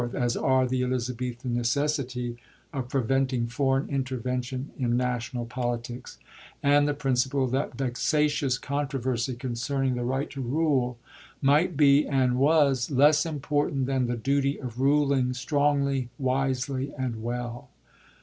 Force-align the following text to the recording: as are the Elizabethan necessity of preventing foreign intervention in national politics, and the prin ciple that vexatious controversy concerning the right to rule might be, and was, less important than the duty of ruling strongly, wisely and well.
as 0.15 0.35
are 0.35 0.65
the 0.65 0.81
Elizabethan 0.81 1.53
necessity 1.53 2.35
of 2.73 2.89
preventing 2.89 3.45
foreign 3.45 3.87
intervention 3.87 4.71
in 4.79 4.97
national 4.97 5.45
politics, 5.45 6.17
and 6.63 6.87
the 6.87 6.93
prin 6.95 7.13
ciple 7.13 7.51
that 7.51 7.77
vexatious 7.77 8.57
controversy 8.57 9.35
concerning 9.35 9.93
the 9.93 10.03
right 10.03 10.31
to 10.31 10.41
rule 10.41 10.97
might 11.39 11.77
be, 11.77 12.07
and 12.07 12.39
was, 12.39 12.89
less 12.89 13.27
important 13.27 13.85
than 13.85 14.07
the 14.07 14.17
duty 14.17 14.59
of 14.59 14.79
ruling 14.79 15.33
strongly, 15.35 16.09
wisely 16.17 16.91
and 16.97 17.21
well. 17.21 17.69